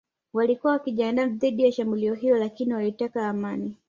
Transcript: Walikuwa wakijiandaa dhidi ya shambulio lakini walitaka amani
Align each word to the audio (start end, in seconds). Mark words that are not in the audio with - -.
Walikuwa 0.33 0.73
wakijiandaa 0.73 1.27
dhidi 1.27 1.63
ya 1.63 1.71
shambulio 1.71 2.37
lakini 2.37 2.73
walitaka 2.73 3.29
amani 3.29 3.77